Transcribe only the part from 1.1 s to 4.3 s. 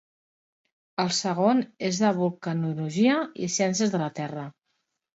segon és de vulcanologia i ciències de la